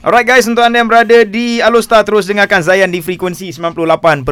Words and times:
Alright 0.00 0.26
guys, 0.26 0.44
untuk 0.44 0.60
anda 0.60 0.76
yang 0.76 0.86
berada 0.86 1.22
di 1.22 1.58
Alostar 1.58 2.02
terus 2.02 2.24
dengarkan 2.24 2.60
Zayan 2.60 2.88
di 2.88 3.00
frekuensi 3.00 3.48
98.1 3.48 4.28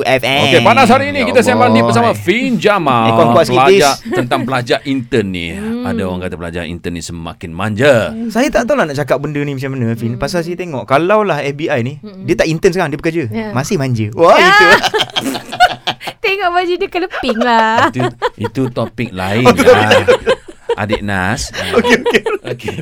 FM. 0.00 0.42
Okey, 0.46 0.60
panas 0.60 0.88
hari 0.88 1.10
ini 1.10 1.20
Ya 1.20 1.26
kita 1.26 1.40
sembang 1.40 1.70
ni 1.70 1.80
bersama 1.80 2.14
Fin 2.14 2.56
Jamal. 2.56 3.10
Eh, 3.10 3.12
pelajar 3.44 4.00
tentang 4.00 4.44
pelajar 4.44 4.80
intern 4.84 5.28
ni. 5.28 5.52
Ada 5.84 6.02
orang 6.02 6.20
kata 6.22 6.34
pelajar 6.34 6.64
intern 6.64 6.94
ni 6.94 7.02
semakin 7.02 7.50
manja. 7.50 8.16
Saya 8.28 8.48
tak 8.48 8.64
tahu 8.64 8.76
lah 8.76 8.86
nak 8.86 8.96
cakap 8.96 9.18
benda 9.18 9.38
ni 9.38 9.52
macam 9.52 9.72
mana 9.72 9.92
Fin 9.92 10.16
Pasal 10.16 10.40
saya 10.40 10.56
tengok 10.56 10.84
Kalau 10.84 11.20
lah 11.20 11.40
FBI 11.40 11.80
ni 11.80 11.94
Dia 12.24 12.34
tak 12.34 12.46
intern 12.46 12.70
sekarang 12.70 12.90
Dia 12.90 12.98
bekerja 12.98 13.22
Ya. 13.26 13.50
Masih 13.50 13.76
manja 13.76 14.08
Wah 14.12 14.36
itu 14.36 14.66
Tengok 16.24 16.50
baju 16.50 16.72
dia 16.74 16.88
keleping 16.88 17.38
lah. 17.38 17.88
itu 17.88 18.00
itu 18.38 18.62
topik 18.68 19.10
lain 19.10 19.44
Oh, 19.44 19.52
lah. 19.52 19.90
Adik 20.74 21.00
Nas. 21.06 21.54
Okey 21.78 21.96
okey. 22.02 22.22
Okey. 22.44 22.76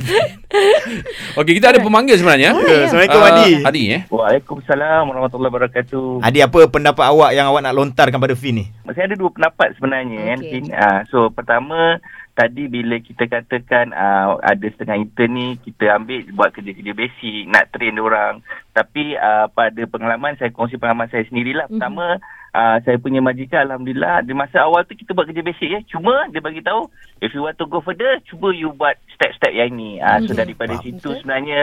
Okey, 1.37 1.53
kita 1.61 1.77
ada 1.77 1.81
pemanggil 1.81 2.17
sebenarnya. 2.17 2.57
Ya, 2.57 2.89
Assalamualaikum 2.89 3.21
Ah, 3.21 3.29
Adi 3.29 3.51
Adi 3.65 3.83
eh. 3.93 4.03
Waalaikumsalam 4.09 5.03
warahmatullahi 5.13 5.53
wabarakatuh. 5.53 6.25
Adi 6.25 6.39
apa 6.41 6.59
pendapat 6.69 7.05
awak 7.05 7.31
Yang 7.37 7.47
awak 7.53 7.61
nak 7.65 7.77
lontarkan 7.77 8.19
pada 8.21 8.35
Fin 8.37 8.55
ni 8.61 8.65
Saya 8.93 9.09
ada 9.13 9.17
dua 9.17 9.31
pendapat 9.33 9.69
sebenarnya 9.77 10.41
okay. 10.41 10.61
kan. 10.61 10.65
Uh, 10.73 11.01
so 11.13 11.19
pertama 11.33 12.01
tadi 12.33 12.65
bila 12.65 12.97
kita 12.97 13.29
katakan 13.29 13.93
uh, 13.93 14.41
ada 14.41 14.67
setengah 14.73 14.97
intern 15.05 15.33
ni 15.37 15.47
kita 15.61 16.01
ambil 16.01 16.25
buat 16.33 16.51
kerja-kerja 16.57 16.93
basic 16.97 17.49
nak 17.49 17.69
train 17.77 17.97
orang. 18.01 18.41
Tapi 18.73 19.17
uh, 19.21 19.53
pada 19.53 19.83
pengalaman 19.85 20.37
saya 20.41 20.49
kongsi 20.49 20.81
pengalaman 20.81 21.13
saya 21.13 21.29
sendirilah. 21.29 21.69
Mhm. 21.69 21.77
Pertama 21.77 22.07
uh, 22.53 22.77
saya 22.85 22.97
punya 22.97 23.19
majikan 23.19 23.67
alhamdulillah 23.67 24.23
di 24.23 24.33
masa 24.33 24.65
awal 24.65 24.85
tu 24.85 24.95
kita 24.95 25.13
buat 25.13 25.29
kerja 25.29 25.43
basic 25.43 25.69
ya. 25.69 25.81
Cuma 25.89 26.29
dia 26.29 26.41
bagi 26.41 26.61
tahu 26.61 26.89
if 27.21 27.33
you 27.33 27.43
want 27.45 27.57
to 27.57 27.67
go 27.67 27.81
further 27.81 28.21
cuba 28.29 28.53
you 28.53 28.73
buat 28.73 28.97
step-step 29.17 29.53
yang 29.53 29.73
ni. 29.75 29.99
Uh, 29.99 30.21
so 30.25 30.33
Mhm. 30.33 30.39
daripada 30.39 30.75
Faham. 30.77 30.85
situ 30.85 30.97
Betul. 31.01 31.17
sebenarnya 31.21 31.61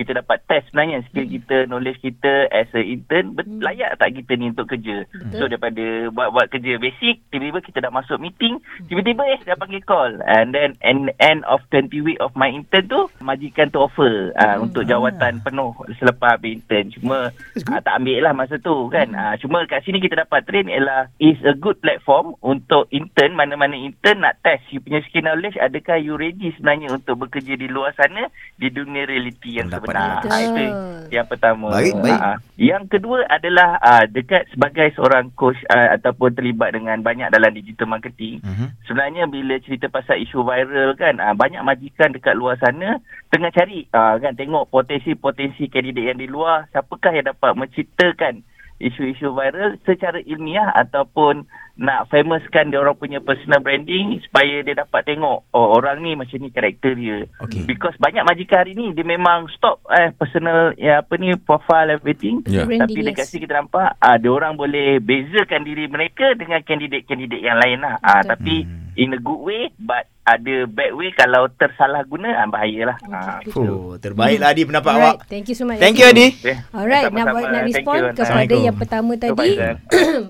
kita 0.00 0.16
dapat 0.16 0.40
test 0.48 0.72
sebenarnya 0.72 1.04
skill 1.06 1.28
kita, 1.28 1.68
knowledge 1.68 2.00
kita 2.00 2.48
as 2.48 2.72
a 2.72 2.80
intern 2.80 3.36
Hmm. 3.36 3.60
layak 3.60 4.00
tak 4.00 4.16
kita 4.16 4.32
ni 4.34 4.48
untuk 4.48 4.72
kerja. 4.72 5.04
Betul. 5.12 5.36
So 5.36 5.44
daripada 5.44 5.84
buat-buat 6.08 6.46
kerja 6.48 6.80
basic, 6.80 7.20
tiba-tiba 7.28 7.60
kita 7.60 7.78
dah 7.84 7.92
masuk 7.92 8.16
meeting, 8.16 8.56
tiba-tiba 8.88 9.22
eh 9.28 9.40
dah 9.44 9.58
panggil 9.60 9.84
call. 9.84 10.16
And 10.24 10.56
then 10.56 10.80
end, 10.80 11.12
end 11.20 11.44
of 11.44 11.60
20 11.68 11.92
week 12.00 12.16
of 12.18 12.32
my 12.32 12.48
intern 12.48 12.88
tu, 12.88 13.12
majikan 13.20 13.68
tu 13.68 13.78
offer 13.78 14.32
uh, 14.34 14.56
Hmm. 14.56 14.66
untuk 14.66 14.88
jawatan 14.88 15.44
penuh 15.44 15.76
selepas 15.96 16.40
habis 16.40 16.58
intern. 16.58 16.86
Cuma 16.94 17.16
uh, 17.30 17.80
tak 17.82 17.94
ambil 18.00 18.18
lah 18.24 18.32
masa 18.32 18.56
tu 18.56 18.88
kan. 18.88 19.10
Uh, 19.12 19.34
cuma 19.36 19.66
kat 19.68 19.84
sini 19.84 20.00
kita 20.00 20.24
dapat 20.24 20.46
train 20.46 20.70
ialah 20.70 21.10
is 21.18 21.36
a 21.44 21.52
good 21.52 21.76
platform 21.80 22.32
untuk 22.40 22.86
intern, 22.88 23.34
mana-mana 23.34 23.74
intern 23.74 24.22
nak 24.22 24.38
test 24.40 24.64
you 24.70 24.80
punya 24.80 25.02
skill 25.04 25.26
knowledge, 25.26 25.58
adakah 25.58 25.98
you 25.98 26.14
ready 26.14 26.54
sebenarnya 26.54 26.94
untuk 26.94 27.26
bekerja 27.26 27.58
di 27.58 27.66
luar 27.66 27.92
sana 27.92 28.30
di 28.56 28.70
dunia 28.70 29.04
realiti 29.04 29.58
yang 29.58 29.68
Pendapat 29.68 29.82
sebenar. 29.82 29.89
Dia. 29.94 30.18
Ah, 30.26 30.40
itu 30.40 30.64
yang 31.10 31.26
pertama. 31.26 31.74
Baik, 31.74 31.94
baik. 31.98 32.20
Ah, 32.22 32.38
yang 32.54 32.86
kedua 32.86 33.26
adalah 33.26 33.76
uh, 33.82 34.04
dekat 34.06 34.46
sebagai 34.54 34.94
seorang 34.94 35.34
coach 35.34 35.58
uh, 35.68 35.98
ataupun 35.98 36.38
terlibat 36.38 36.72
dengan 36.72 37.02
banyak 37.02 37.28
dalam 37.34 37.50
digital 37.50 37.90
marketing. 37.90 38.38
Mhm. 38.40 38.66
Sebenarnya 38.86 39.26
bila 39.26 39.58
cerita 39.60 39.90
pasal 39.90 40.22
isu 40.22 40.46
viral 40.46 40.94
kan 40.94 41.18
uh, 41.18 41.34
banyak 41.34 41.60
majikan 41.66 42.14
dekat 42.14 42.38
luar 42.38 42.56
sana 42.62 43.02
tengah 43.34 43.50
cari 43.50 43.90
uh, 43.90 44.16
kan 44.22 44.38
tengok 44.38 44.70
potensi-potensi 44.70 45.66
kandidat 45.66 46.14
yang 46.14 46.18
di 46.22 46.30
luar 46.30 46.70
siapakah 46.70 47.10
yang 47.10 47.26
dapat 47.26 47.58
menceritakan 47.58 48.46
isu-isu 48.80 49.30
viral 49.36 49.76
secara 49.84 50.18
ilmiah 50.24 50.72
ataupun 50.72 51.44
nak 51.80 52.12
famouskan 52.12 52.68
dia 52.68 52.76
orang 52.76 52.96
punya 52.96 53.24
personal 53.24 53.64
branding 53.64 54.20
supaya 54.28 54.60
dia 54.60 54.76
dapat 54.76 55.00
tengok 55.08 55.48
oh 55.56 55.66
orang 55.80 56.04
ni 56.04 56.12
macam 56.12 56.36
ni 56.36 56.52
karakter 56.52 56.92
dia. 56.92 57.24
Okey. 57.40 57.64
Because 57.64 57.96
banyak 57.96 58.20
majikan 58.24 58.64
hari 58.64 58.76
ni 58.76 58.92
dia 58.92 59.04
memang 59.04 59.48
stop 59.56 59.80
eh 59.88 60.12
personal 60.12 60.76
ya 60.76 61.00
apa 61.00 61.16
ni 61.16 61.32
profile 61.40 61.96
everything. 61.96 62.44
Branding, 62.44 62.84
Tapi 62.84 63.00
dekat 63.00 63.24
yes. 63.24 63.30
sini 63.32 63.44
kita 63.48 63.64
nampak 63.64 63.96
ah 63.96 64.16
dia 64.20 64.28
orang 64.28 64.60
boleh 64.60 65.00
bezakan 65.00 65.64
diri 65.64 65.88
mereka 65.88 66.36
dengan 66.36 66.60
kandidat-kandidat 66.60 67.40
yang 67.40 67.56
lain 67.56 67.80
lah. 67.80 67.96
Ah 68.04 68.20
tapi 68.24 68.68
Hmm. 68.70 68.92
in 68.98 69.14
a 69.14 69.20
good 69.22 69.40
way 69.40 69.70
but 69.78 70.04
ada 70.32 70.54
bad 70.66 70.92
way 70.92 71.10
kalau 71.12 71.48
tersalah 71.50 72.02
guna 72.02 72.30
ah 72.34 72.46
bahayalah. 72.46 72.96
Ah 73.02 73.38
Okey. 73.38 73.50
gitu. 73.50 73.62
Oh, 73.62 73.94
terbaiklah 73.96 74.48
Adi 74.48 74.62
pendapat 74.62 74.90
Alright, 74.90 75.06
awak 75.16 75.26
thank 75.26 75.44
you 75.44 75.54
so 75.54 75.64
much. 75.64 75.76
Thank 75.76 75.96
you 75.96 76.06
Adi 76.06 76.26
Okay. 76.32 76.56
Alright, 76.70 77.08
nak 77.08 77.26
Sama-sama. 77.26 77.40
nak 77.40 77.50
Thank 77.52 77.68
respon 77.68 77.94
you, 77.94 78.02
kepada 78.04 78.20
Assalamualaikum. 78.20 78.62
yang 78.62 78.76
pertama 78.76 79.10
So, 79.10 79.20
tadi. 79.20 79.50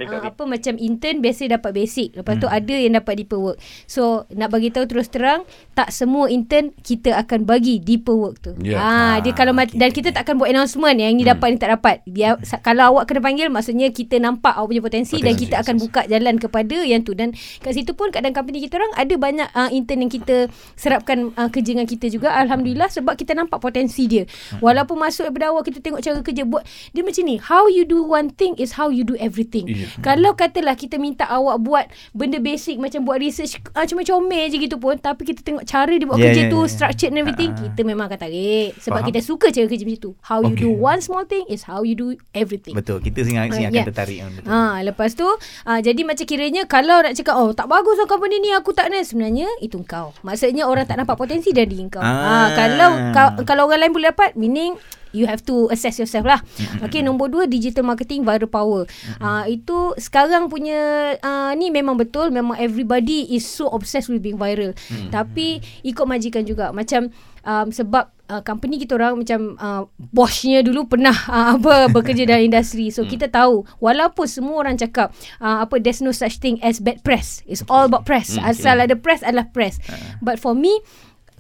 Uh, 0.01 0.23
apa 0.23 0.43
macam 0.45 0.75
intern 0.77 1.17
biasa 1.19 1.43
dapat 1.51 1.71
basic. 1.73 2.09
Lepas 2.15 2.35
tu 2.37 2.47
Hmm. 2.47 2.57
ada 2.57 2.75
yang 2.75 2.95
dapat 2.95 3.15
deeper 3.17 3.39
work. 3.39 3.59
So 3.85 4.03
nak 4.31 4.49
bagi 4.49 4.69
tahu 4.69 4.87
terus 4.87 5.07
terang 5.07 5.45
tak 5.73 5.91
semua 5.91 6.27
intern 6.27 6.71
kita 6.77 7.15
akan 7.17 7.45
bagi 7.45 7.79
deeper 7.79 8.15
work 8.15 8.41
tu. 8.41 8.53
Ya. 8.61 8.77
Ah 8.77 8.89
dia 9.19 9.31
Ah, 9.31 9.37
kalau 9.37 9.53
okey, 9.53 9.73
dan 9.73 9.91
kita 9.91 10.11
tak 10.11 10.25
akan 10.25 10.37
buat 10.37 10.49
announcement 10.49 10.97
yang 10.97 11.13
ni 11.13 11.23
dapat 11.23 11.47
ni 11.49 11.59
tak 11.59 11.71
dapat. 11.71 12.03
Dia 12.05 12.39
sa- 12.41 12.59
kalau 12.59 12.93
awak 12.93 13.07
kena 13.07 13.21
panggil 13.21 13.49
maksudnya 13.49 13.91
kita 13.91 14.19
nampak 14.19 14.53
awak 14.53 14.69
punya 14.69 14.81
potensi, 14.81 15.17
dan 15.17 15.33
Potensi, 15.33 15.43
kita 15.45 15.57
akan 15.59 15.75
buka 15.79 16.01
jalan 16.07 16.35
kepada 16.37 16.77
yang 16.81 17.01
tu 17.01 17.13
dan 17.13 17.33
kat 17.59 17.73
situ 17.73 17.91
pun 17.93 18.09
kadang 18.09 18.31
company 18.31 18.61
kita 18.61 18.77
orang 18.77 18.93
ada 18.95 19.15
banyak 19.17 19.49
uh, 19.51 19.71
intern 19.71 19.90
yang 19.97 20.09
kita 20.09 20.47
serapkan 20.75 21.35
uh, 21.35 21.49
kerja 21.49 21.75
dengan 21.75 21.85
kita 21.85 22.07
juga 22.07 22.31
alhamdulillah 22.33 22.87
sebab 22.87 23.15
kita 23.15 23.33
nampak 23.33 23.59
potensi 23.59 24.07
dia. 24.07 24.25
Hmm. 24.53 24.63
Walaupun 24.63 24.97
masuk 24.97 25.27
daripada 25.27 25.51
awal 25.51 25.63
kita 25.63 25.79
tengok 25.79 26.01
cara 26.01 26.19
kerja 26.21 26.43
buat 26.45 26.63
dia 26.91 27.03
macam 27.03 27.23
ni. 27.25 27.37
How 27.39 27.67
you 27.67 27.83
do 27.83 28.01
one 28.01 28.31
thing 28.31 28.55
is 28.55 28.75
how 28.75 28.89
you 28.89 29.03
do 29.03 29.17
everything. 29.17 29.67
Ya. 29.67 29.89
Kalau 30.01 30.33
katalah 30.33 30.75
kita 30.75 30.97
minta 30.97 31.27
awak 31.27 31.59
buat 31.61 31.85
benda 32.13 32.39
basic 32.39 32.77
macam 32.77 33.03
buat 33.03 33.19
research 33.19 33.59
uh, 33.73 33.83
cuma 33.83 34.03
comel 34.03 34.47
je 34.47 34.59
gitu 34.59 34.77
pun 34.77 34.95
tapi 34.95 35.25
kita 35.25 35.41
tengok 35.41 35.65
cara 35.65 35.91
dia 35.91 36.05
buat 36.05 36.17
Yeah, 36.17 36.27
kerja 36.31 36.43
yeah, 36.45 36.53
tu 36.53 36.61
yeah. 36.61 36.69
structured 36.69 37.11
and 37.11 37.19
everything 37.19 37.51
Ah. 37.51 37.61
kita 37.65 37.81
memang 37.81 38.05
akan 38.05 38.21
tarik 38.21 38.77
sebab 38.77 39.01
Faham. 39.01 39.09
kita 39.09 39.21
suka 39.21 39.47
cara 39.49 39.65
kerja 39.65 39.83
macam 39.83 40.01
tu. 40.01 40.13
How 40.21 40.45
you 40.45 40.53
do 40.55 40.69
one 40.71 41.01
small 41.01 41.25
thing 41.25 41.49
is 41.49 41.65
how 41.65 41.81
you 41.81 41.95
do 41.95 42.13
everything. 42.31 42.77
Betul 42.77 43.01
Kita 43.01 43.25
sangat, 43.25 43.49
Ah, 43.49 43.57
sangat 43.57 43.71
ya. 43.73 43.81
akan 43.81 43.89
tertarik 43.89 44.19
kan, 44.21 44.31
betul. 44.37 44.49
Ha, 44.53 44.59
lepas 44.85 45.11
tu 45.15 45.25
ha, 45.65 45.81
jadi 45.81 46.01
macam 46.05 46.25
kiranya 46.25 46.63
kalau 46.65 47.01
nak 47.01 47.17
cakap 47.17 47.35
oh 47.35 47.51
tak 47.51 47.67
bagus 47.67 47.97
lah 47.97 48.05
company 48.05 48.37
ni 48.39 48.53
aku 48.53 48.71
tak 48.71 48.93
nak 48.93 49.01
sebenarnya 49.03 49.49
itu 49.59 49.80
kau. 49.83 50.15
Maksudnya 50.23 50.67
orang 50.67 50.87
tak 50.87 50.99
nampak 50.99 51.17
potensi 51.17 51.51
dari 51.51 51.69
diri 51.69 51.87
kau. 51.89 52.03
Ah. 52.03 52.11
Ha, 52.11 52.35
kalau 52.55 52.91
ka- 53.13 53.35
kalau 53.45 53.63
orang 53.69 53.87
lain 53.89 53.93
boleh 53.95 54.09
dapat 54.13 54.35
meaning 54.35 54.75
you 55.11 55.27
have 55.27 55.43
to 55.43 55.67
assess 55.75 55.99
yourself 55.99 56.23
lah. 56.23 56.39
Okay, 56.87 57.03
nombor 57.03 57.35
dua 57.35 57.51
digital 57.51 57.83
marketing 57.83 58.23
viral 58.23 58.47
power. 58.47 58.87
Ah 59.19 59.43
itu 59.47 59.95
sekarang 59.99 60.47
punya 60.47 60.79
uh, 61.19 61.51
ni 61.59 61.75
memang 61.75 61.99
betul 61.99 62.31
memang 62.31 62.55
everybody 62.57 63.27
is 63.35 63.43
so 63.43 63.67
obsessed 63.75 64.07
with 64.07 64.23
being 64.23 64.39
viral. 64.39 64.71
Tapi 65.11 65.59
ikut 65.83 66.07
majikan 66.07 66.47
juga 66.47 66.71
macam 66.71 67.11
um, 67.45 67.73
sebab 67.73 68.11
uh, 68.31 68.43
company 68.47 68.79
kita 68.79 68.95
orang 68.95 69.19
macam 69.19 69.59
uh, 69.59 69.83
bosnya 69.99 70.63
dulu 70.63 70.87
pernah 70.87 71.13
uh, 71.35 71.59
apa 71.59 71.91
bekerja 71.91 72.25
dalam 72.31 72.47
industri. 72.47 72.95
So 72.95 73.03
kita 73.03 73.27
tahu 73.29 73.67
walaupun 73.83 74.27
semua 74.31 74.63
orang 74.63 74.79
cakap 74.79 75.11
uh, 75.43 75.67
apa 75.67 75.83
there's 75.83 76.01
no 76.01 76.15
such 76.15 76.39
thing 76.39 76.63
as 76.63 76.79
bad 76.79 77.03
press. 77.03 77.43
It's 77.51 77.67
all 77.67 77.91
about 77.91 78.07
press. 78.07 78.39
Asal 78.39 78.79
ada 78.79 78.95
press 78.95 79.27
adalah 79.27 79.51
press. 79.51 79.83
But 80.23 80.39
for 80.39 80.55
me 80.55 80.81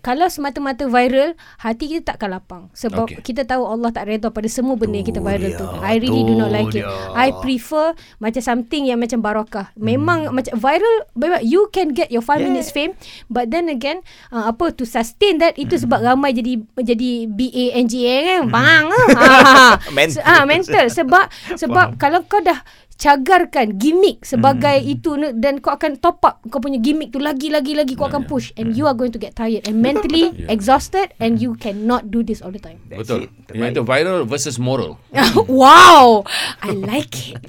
kalau 0.00 0.26
semata-mata 0.26 0.84
viral 0.84 1.32
hati 1.56 1.88
kita 1.88 2.12
takkan 2.12 2.32
lapang. 2.32 2.62
Sebab 2.72 3.06
Okay. 3.06 3.20
kita 3.22 3.44
tahu 3.44 3.62
Allah 3.62 3.88
tak 3.88 4.04
redha 4.04 4.28
pada 4.28 4.46
semua 4.46 4.74
benda 4.74 4.96
yang 4.96 5.06
kita 5.06 5.18
viral 5.18 5.48
dia, 5.48 5.56
tu 5.56 5.66
I 5.78 5.96
really 5.96 6.22
do 6.22 6.34
not 6.34 6.48
like 6.48 6.68
it. 6.70 6.80
Dia. 6.80 7.12
I 7.12 7.32
prefer 7.34 7.92
macam 8.16 8.40
something 8.40 8.84
yang 8.84 8.96
macam 8.96 9.20
barakah 9.20 9.72
memang 9.74 10.30
macam 10.30 10.52
viral 10.54 11.08
you 11.40 11.68
can 11.68 11.90
get 11.90 12.08
your 12.08 12.20
5 12.20 12.36
Yeah. 12.36 12.46
minutes 12.46 12.70
fame 12.70 12.92
but 13.26 13.48
then 13.48 13.66
again 13.66 14.00
uh, 14.28 14.48
apa 14.48 14.72
to 14.72 14.82
sustain 14.82 15.36
that 15.36 15.54
itu 15.54 15.76
sebab 15.76 16.00
ramai 16.00 16.32
jadi 16.32 16.56
jadi 16.76 17.10
BANGA 17.26 18.16
kan. 18.22 18.42
Bang. 18.48 18.84
Ah 19.12 19.76
Mental. 19.96 20.22
ah 20.22 20.42
mental. 20.42 20.86
Sebab 20.86 21.24
sebab 21.54 21.96
kalau 21.96 22.24
kau 22.24 22.40
dah 22.40 22.64
cagarkan 23.00 23.74
gimmick 23.74 24.20
sebagai 24.22 24.76
Hmm. 24.76 24.92
itu 24.92 25.10
dan 25.34 25.56
kau 25.58 25.72
akan 25.72 25.96
top 25.96 26.20
up 26.20 26.44
kau 26.44 26.60
punya 26.60 26.76
gimmick 26.76 27.08
tu 27.08 27.18
lagi 27.18 27.48
lagi 27.48 27.72
lagi 27.72 27.96
kau 27.96 28.04
akan 28.04 28.22
push 28.22 28.52
and 28.54 28.76
you 28.76 28.84
are 28.84 28.92
going 28.92 29.08
to 29.08 29.16
get 29.16 29.32
tired 29.32 29.64
and 29.64 29.80
mentally 29.80 30.36
Yeah. 30.36 30.52
exhausted 30.52 31.16
and 31.16 31.40
you 31.40 31.56
cannot 31.56 32.06
do 32.06 32.20
this 32.20 32.38
all 32.38 32.52
the 32.52 32.60
time. 32.60 32.76
That's 32.86 33.08
Betul. 33.08 33.26
it. 33.26 33.32
Yang 33.50 33.70
itu 33.74 33.82
viral 33.82 34.18
versus 34.22 34.60
moral. 34.60 35.00
wow, 35.48 36.22
I 36.60 36.76
like 36.76 37.32
it. 37.32 37.40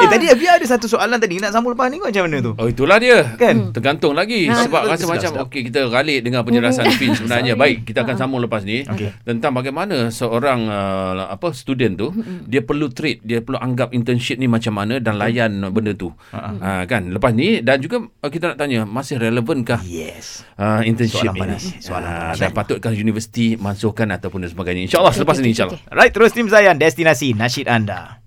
Eh 0.00 0.08
tadi 0.08 0.26
biar 0.32 0.56
ada 0.56 0.66
satu 0.66 0.88
soalan 0.88 1.16
tadi 1.16 1.36
Nak 1.36 1.52
sambung 1.52 1.72
lepas 1.72 1.86
ni 1.86 1.96
kau 1.96 2.08
macam 2.08 2.24
mana 2.24 2.36
tu 2.40 2.52
Oh 2.56 2.66
itulah 2.66 2.96
dia. 2.96 3.36
Kan? 3.36 3.70
Tergantung 3.70 4.12
lagi 4.12 4.48
Ha. 4.48 4.66
sebab 4.66 4.82
rasa 4.86 5.04
Sedap, 5.04 5.12
macam 5.14 5.30
okey 5.46 5.60
kita 5.68 5.86
ralik 5.86 6.18
dengan 6.20 6.42
penjelasan 6.42 6.90
Fin 6.96 7.12
sebenarnya. 7.14 7.54
Sorry. 7.54 7.62
Baik, 7.62 7.76
kita 7.84 8.02
akan 8.02 8.16
sambung 8.16 8.40
lepas 8.40 8.64
ni 8.64 8.82
Okey. 8.82 9.12
tentang 9.22 9.52
bagaimana 9.52 10.08
seorang 10.10 10.66
uh, 10.66 11.30
apa 11.30 11.52
student 11.52 11.94
tu 11.94 12.08
dia 12.44 12.60
perlu 12.60 12.88
treat, 12.88 13.20
dia 13.20 13.38
perlu 13.38 13.56
anggap 13.56 13.92
internship 14.00 14.36
ni 14.36 14.46
macam 14.46 14.72
mana 14.72 14.96
dan 14.96 15.14
layan 15.14 15.52
benda 15.68 15.92
tu. 15.92 16.08
Ha 16.32 16.84
kan? 16.84 17.08
Lepas 17.08 17.32
ni 17.32 17.60
dan 17.60 17.76
juga 17.76 18.00
uh, 18.00 18.26
kita 18.26 18.50
nak 18.50 18.58
tanya 18.58 18.82
masih 18.82 19.16
relevankah 19.16 19.84
Yes 19.84 20.42
uh, 20.56 20.80
internship 20.80 21.28
Soalan 21.28 21.36
ini? 21.36 21.40
panas. 21.42 21.62
Soalan 21.78 22.06
Ah, 22.06 22.16
panas. 22.26 22.36
dan 22.38 22.50
patutkah 22.50 22.92
universiti 22.92 23.54
masukkan 23.54 24.08
ataupun 24.10 24.40
dan 24.40 24.50
sebagainya. 24.50 24.86
InsyaAllah 24.86 25.12
selepas 25.12 25.34
okey, 25.34 25.42
ini 25.42 25.46
okey, 25.46 25.54
insyaAllah. 25.54 25.80
okey. 25.82 25.96
Right 25.96 26.12
terus 26.12 26.30
tim 26.30 26.46
Zayan 26.46 26.76
Destinasi 26.76 27.32
nasyid 27.32 27.66
anda 27.66 28.19